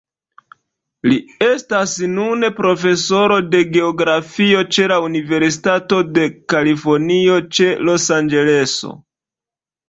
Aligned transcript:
Li 1.09 1.17
estas 1.47 1.91
nune 2.13 2.49
Profesoro 2.59 3.37
de 3.55 3.59
Geografio 3.75 4.63
ĉe 4.77 4.87
la 4.93 4.97
Universitato 5.09 6.01
de 6.17 6.25
Kalifornio 6.55 7.37
ĉe 7.59 7.69
Los-Anĝeleso. 7.91 8.93